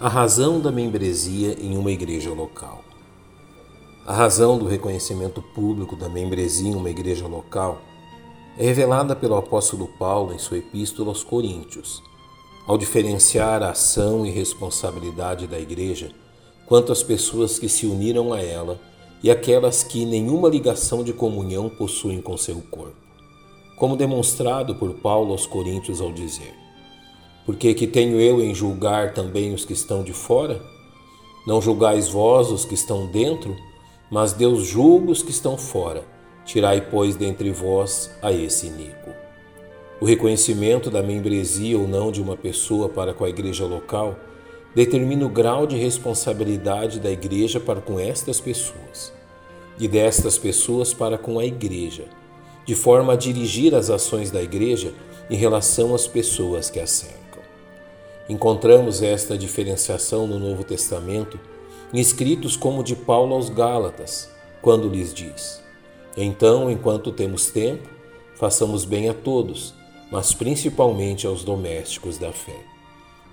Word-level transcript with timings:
A 0.00 0.08
razão 0.08 0.58
da 0.58 0.72
membresia 0.72 1.58
em 1.60 1.76
uma 1.76 1.90
igreja 1.90 2.32
local. 2.32 2.82
A 4.06 4.14
razão 4.14 4.58
do 4.58 4.64
reconhecimento 4.66 5.42
público 5.54 5.94
da 5.94 6.08
membresia 6.08 6.70
em 6.70 6.74
uma 6.74 6.88
igreja 6.88 7.26
local 7.26 7.82
é 8.56 8.64
revelada 8.64 9.14
pelo 9.14 9.36
apóstolo 9.36 9.86
Paulo 9.98 10.32
em 10.32 10.38
sua 10.38 10.56
epístola 10.56 11.10
aos 11.10 11.22
Coríntios, 11.22 12.02
ao 12.66 12.78
diferenciar 12.78 13.62
a 13.62 13.72
ação 13.72 14.24
e 14.24 14.30
responsabilidade 14.30 15.46
da 15.46 15.60
igreja 15.60 16.10
quanto 16.64 16.92
às 16.92 17.02
pessoas 17.02 17.58
que 17.58 17.68
se 17.68 17.84
uniram 17.84 18.32
a 18.32 18.40
ela 18.40 18.80
e 19.22 19.30
aquelas 19.30 19.82
que 19.82 20.06
nenhuma 20.06 20.48
ligação 20.48 21.04
de 21.04 21.12
comunhão 21.12 21.68
possuem 21.68 22.22
com 22.22 22.38
seu 22.38 22.62
corpo, 22.70 22.96
como 23.76 23.98
demonstrado 23.98 24.74
por 24.76 24.94
Paulo 24.94 25.32
aos 25.32 25.46
Coríntios 25.46 26.00
ao 26.00 26.10
dizer: 26.10 26.54
porque 27.50 27.74
que 27.74 27.88
tenho 27.88 28.20
eu 28.20 28.40
em 28.40 28.54
julgar 28.54 29.12
também 29.12 29.52
os 29.52 29.64
que 29.64 29.72
estão 29.72 30.04
de 30.04 30.12
fora? 30.12 30.62
Não 31.44 31.60
julgais 31.60 32.08
vós 32.08 32.48
os 32.48 32.64
que 32.64 32.74
estão 32.74 33.08
dentro, 33.08 33.56
mas 34.08 34.32
Deus 34.32 34.64
julga 34.64 35.10
os 35.10 35.20
que 35.20 35.32
estão 35.32 35.58
fora. 35.58 36.04
Tirai, 36.44 36.80
pois, 36.80 37.16
dentre 37.16 37.50
vós 37.50 38.08
a 38.22 38.30
esse 38.30 38.68
iníquo. 38.68 39.10
O 40.00 40.04
reconhecimento 40.04 40.92
da 40.92 41.02
membresia 41.02 41.76
ou 41.76 41.88
não 41.88 42.12
de 42.12 42.22
uma 42.22 42.36
pessoa 42.36 42.88
para 42.88 43.12
com 43.12 43.24
a 43.24 43.28
igreja 43.28 43.66
local 43.66 44.14
determina 44.72 45.26
o 45.26 45.28
grau 45.28 45.66
de 45.66 45.76
responsabilidade 45.76 47.00
da 47.00 47.10
igreja 47.10 47.58
para 47.58 47.80
com 47.80 47.98
estas 47.98 48.38
pessoas 48.38 49.12
e 49.76 49.88
destas 49.88 50.38
pessoas 50.38 50.94
para 50.94 51.18
com 51.18 51.36
a 51.40 51.44
igreja, 51.44 52.04
de 52.64 52.76
forma 52.76 53.14
a 53.14 53.16
dirigir 53.16 53.74
as 53.74 53.90
ações 53.90 54.30
da 54.30 54.40
igreja 54.40 54.94
em 55.28 55.34
relação 55.34 55.96
às 55.96 56.06
pessoas 56.06 56.70
que 56.70 56.78
a 56.78 56.86
cercam. 56.86 57.19
Encontramos 58.30 59.02
esta 59.02 59.36
diferenciação 59.36 60.24
no 60.24 60.38
Novo 60.38 60.62
Testamento 60.62 61.36
em 61.92 61.98
escritos 61.98 62.56
como 62.56 62.84
de 62.84 62.94
Paulo 62.94 63.34
aos 63.34 63.50
Gálatas, 63.50 64.30
quando 64.62 64.88
lhes 64.88 65.12
diz: 65.12 65.60
Então, 66.16 66.70
enquanto 66.70 67.10
temos 67.10 67.50
tempo, 67.50 67.88
façamos 68.36 68.84
bem 68.84 69.08
a 69.08 69.14
todos, 69.14 69.74
mas 70.12 70.32
principalmente 70.32 71.26
aos 71.26 71.42
domésticos 71.42 72.18
da 72.18 72.32
fé. 72.32 72.54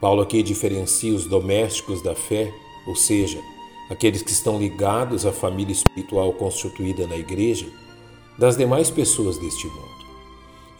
Paulo 0.00 0.22
aqui 0.22 0.42
diferencia 0.42 1.14
os 1.14 1.24
domésticos 1.24 2.02
da 2.02 2.16
fé, 2.16 2.52
ou 2.88 2.96
seja, 2.96 3.38
aqueles 3.88 4.22
que 4.22 4.32
estão 4.32 4.58
ligados 4.58 5.24
à 5.24 5.30
família 5.30 5.72
espiritual 5.72 6.32
constituída 6.32 7.06
na 7.06 7.16
igreja, 7.16 7.68
das 8.36 8.56
demais 8.56 8.90
pessoas 8.90 9.38
deste 9.38 9.68
mundo. 9.68 9.99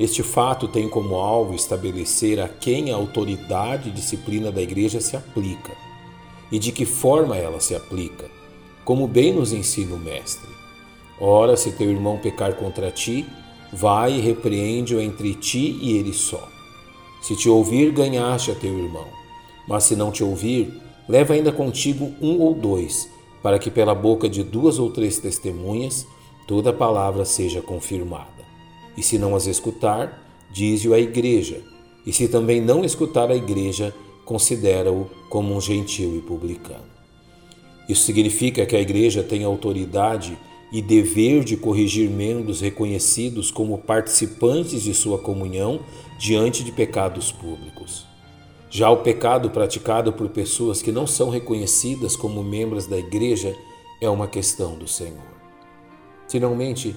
Este 0.00 0.22
fato 0.22 0.66
tem 0.66 0.88
como 0.88 1.16
alvo 1.16 1.54
estabelecer 1.54 2.40
a 2.40 2.48
quem 2.48 2.90
a 2.90 2.96
autoridade 2.96 3.90
e 3.90 3.92
disciplina 3.92 4.50
da 4.50 4.62
Igreja 4.62 4.98
se 4.98 5.14
aplica 5.14 5.76
e 6.50 6.58
de 6.58 6.72
que 6.72 6.86
forma 6.86 7.36
ela 7.36 7.60
se 7.60 7.74
aplica, 7.74 8.30
como 8.82 9.06
bem 9.06 9.30
nos 9.30 9.52
ensina 9.52 9.94
o 9.94 9.98
Mestre. 9.98 10.48
Ora, 11.20 11.54
se 11.54 11.72
teu 11.72 11.90
irmão 11.90 12.16
pecar 12.16 12.54
contra 12.54 12.90
ti, 12.90 13.26
vai 13.70 14.14
e 14.14 14.20
repreende-o 14.22 15.02
entre 15.02 15.34
ti 15.34 15.78
e 15.82 15.98
ele 15.98 16.14
só. 16.14 16.48
Se 17.20 17.36
te 17.36 17.50
ouvir, 17.50 17.92
ganhaste 17.92 18.50
a 18.50 18.54
teu 18.54 18.78
irmão. 18.78 19.06
Mas 19.68 19.84
se 19.84 19.94
não 19.94 20.10
te 20.10 20.24
ouvir, 20.24 20.80
leva 21.06 21.34
ainda 21.34 21.52
contigo 21.52 22.10
um 22.22 22.40
ou 22.40 22.54
dois, 22.54 23.06
para 23.42 23.58
que 23.58 23.70
pela 23.70 23.94
boca 23.94 24.30
de 24.30 24.42
duas 24.42 24.78
ou 24.78 24.90
três 24.90 25.18
testemunhas 25.18 26.06
toda 26.46 26.72
palavra 26.72 27.26
seja 27.26 27.60
confirmada. 27.60 28.39
E 29.00 29.02
se 29.02 29.16
não 29.16 29.34
as 29.34 29.46
escutar, 29.46 30.22
dize-o 30.52 30.92
à 30.92 30.98
igreja. 30.98 31.62
E 32.04 32.12
se 32.12 32.28
também 32.28 32.60
não 32.60 32.84
escutar 32.84 33.30
a 33.30 33.34
igreja, 33.34 33.94
considera-o 34.27 35.08
como 35.30 35.56
um 35.56 35.58
gentil 35.58 36.18
e 36.18 36.20
publicano. 36.20 36.84
Isso 37.89 38.02
significa 38.02 38.66
que 38.66 38.77
a 38.77 38.80
igreja 38.80 39.22
tem 39.22 39.42
autoridade 39.42 40.36
e 40.70 40.83
dever 40.83 41.44
de 41.44 41.56
corrigir 41.56 42.10
membros 42.10 42.60
reconhecidos 42.60 43.50
como 43.50 43.78
participantes 43.78 44.83
de 44.83 44.92
sua 44.92 45.16
comunhão 45.16 45.80
diante 46.18 46.62
de 46.62 46.70
pecados 46.70 47.33
públicos. 47.33 48.06
Já 48.68 48.90
o 48.90 48.98
pecado 48.98 49.48
praticado 49.48 50.12
por 50.12 50.28
pessoas 50.28 50.83
que 50.83 50.92
não 50.92 51.06
são 51.06 51.30
reconhecidas 51.30 52.16
como 52.16 52.44
membros 52.44 52.86
da 52.86 52.98
igreja 52.98 53.56
é 53.98 54.10
uma 54.10 54.28
questão 54.28 54.74
do 54.74 54.86
Senhor. 54.86 55.24
Finalmente, 56.28 56.94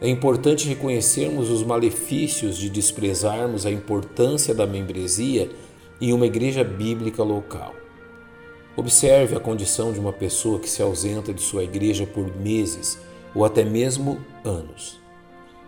é 0.00 0.08
importante 0.08 0.68
reconhecermos 0.68 1.50
os 1.50 1.62
malefícios 1.62 2.56
de 2.56 2.68
desprezarmos 2.68 3.64
a 3.64 3.70
importância 3.70 4.54
da 4.54 4.66
membresia 4.66 5.50
em 6.00 6.12
uma 6.12 6.26
igreja 6.26 6.64
bíblica 6.64 7.22
local. 7.22 7.74
Observe 8.76 9.36
a 9.36 9.40
condição 9.40 9.92
de 9.92 10.00
uma 10.00 10.12
pessoa 10.12 10.58
que 10.58 10.68
se 10.68 10.82
ausenta 10.82 11.32
de 11.32 11.40
sua 11.40 11.62
igreja 11.62 12.06
por 12.06 12.26
meses 12.36 12.98
ou 13.34 13.44
até 13.44 13.64
mesmo 13.64 14.18
anos. 14.44 15.00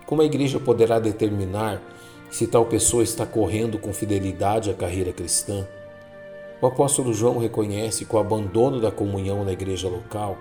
Como 0.04 0.22
a 0.22 0.25
igreja 0.25 0.58
poderá 0.58 0.98
determinar 0.98 1.81
se 2.31 2.47
tal 2.47 2.66
pessoa 2.66 3.04
está 3.04 3.25
correndo 3.25 3.78
com 3.78 3.93
fidelidade 3.93 4.70
à 4.70 4.75
carreira 4.75 5.12
cristã? 5.12 5.66
O 6.60 6.66
apóstolo 6.66 7.12
João 7.12 7.38
reconhece 7.38 8.04
que 8.04 8.16
o 8.16 8.19
abandono 8.19 8.81
da 8.81 8.91
comunhão 8.91 9.44
na 9.44 9.53
igreja 9.53 9.88
local 9.88 10.37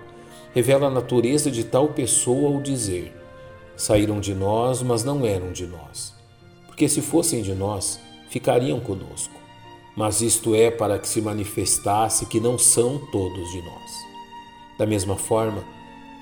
revela 0.52 0.88
a 0.88 0.90
natureza 0.90 1.50
de 1.50 1.62
tal 1.62 1.88
pessoa 1.88 2.52
ao 2.52 2.60
dizer: 2.60 3.14
Saíram 3.76 4.20
de 4.20 4.34
nós, 4.34 4.80
mas 4.80 5.04
não 5.04 5.26
eram 5.26 5.52
de 5.52 5.66
nós. 5.66 6.14
Porque 6.66 6.88
se 6.88 7.02
fossem 7.02 7.42
de 7.42 7.54
nós, 7.54 8.00
ficariam 8.30 8.80
conosco. 8.80 9.34
Mas 9.94 10.22
isto 10.22 10.54
é 10.54 10.70
para 10.70 10.98
que 10.98 11.06
se 11.08 11.20
manifestasse 11.20 12.24
que 12.26 12.40
não 12.40 12.58
são 12.58 12.98
todos 13.12 13.50
de 13.50 13.62
nós. 13.62 13.92
Da 14.78 14.86
mesma 14.86 15.16
forma, 15.16 15.62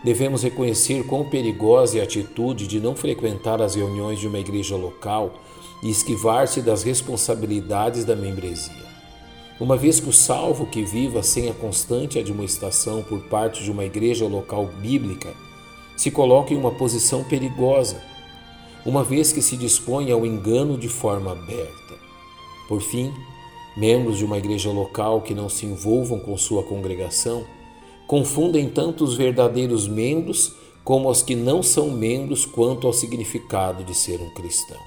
devemos 0.02 0.42
reconhecer 0.42 1.04
quão 1.06 1.28
perigosa 1.28 1.98
é 1.98 2.00
a 2.00 2.04
atitude 2.04 2.66
de 2.66 2.80
não 2.80 2.96
frequentar 2.96 3.62
as 3.62 3.76
reuniões 3.76 4.18
de 4.18 4.26
uma 4.26 4.38
igreja 4.40 4.76
local 4.76 5.34
e 5.82 5.90
esquivar-se 5.90 6.60
das 6.60 6.82
responsabilidades 6.82 8.04
da 8.04 8.16
membresia. 8.16 8.84
Uma 9.60 9.76
vez 9.76 10.00
que 10.00 10.08
o 10.08 10.12
salvo 10.12 10.66
que 10.66 10.82
viva 10.82 11.22
sem 11.22 11.48
a 11.48 11.54
constante 11.54 12.18
admoestação 12.18 13.02
por 13.04 13.20
parte 13.28 13.62
de 13.62 13.70
uma 13.70 13.84
igreja 13.84 14.26
local 14.26 14.66
bíblica 14.66 15.32
se 15.96 16.10
coloca 16.10 16.52
em 16.52 16.56
uma 16.56 16.72
posição 16.72 17.24
perigosa, 17.24 18.02
uma 18.84 19.02
vez 19.02 19.32
que 19.32 19.40
se 19.40 19.56
dispõe 19.56 20.10
ao 20.10 20.26
engano 20.26 20.76
de 20.76 20.88
forma 20.88 21.32
aberta. 21.32 21.94
Por 22.68 22.80
fim, 22.80 23.12
membros 23.76 24.18
de 24.18 24.24
uma 24.24 24.38
igreja 24.38 24.70
local 24.70 25.22
que 25.22 25.34
não 25.34 25.48
se 25.48 25.66
envolvam 25.66 26.18
com 26.18 26.36
sua 26.36 26.62
congregação 26.62 27.44
confundem 28.06 28.68
tanto 28.68 29.04
os 29.04 29.14
verdadeiros 29.14 29.88
membros 29.88 30.54
como 30.84 31.08
os 31.08 31.22
que 31.22 31.34
não 31.34 31.62
são 31.62 31.90
membros 31.90 32.44
quanto 32.44 32.86
ao 32.86 32.92
significado 32.92 33.82
de 33.82 33.94
ser 33.94 34.20
um 34.20 34.28
cristão. 34.30 34.80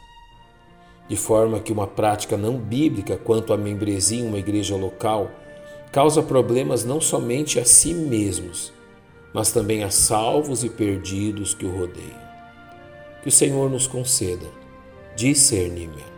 De 1.10 1.16
forma 1.16 1.60
que 1.60 1.72
uma 1.72 1.88
prática 1.88 2.38
não 2.38 2.58
bíblica 2.58 3.18
quanto 3.18 3.54
à 3.54 3.58
membresia 3.58 4.20
em 4.20 4.28
uma 4.28 4.38
igreja 4.38 4.76
local 4.76 5.32
causa 5.92 6.22
problemas 6.22 6.84
não 6.84 7.02
somente 7.02 7.60
a 7.60 7.66
si 7.66 7.94
mesmos, 7.94 8.72
mas 9.38 9.52
também 9.52 9.84
a 9.84 9.92
salvos 9.92 10.64
e 10.64 10.70
perdidos 10.70 11.54
que 11.54 11.64
o 11.64 11.70
rodeiam. 11.70 12.20
Que 13.22 13.30
o 13.30 13.32
Senhor 13.32 13.70
nos 13.70 13.86
conceda 13.86 14.48
discernimento. 15.16 16.17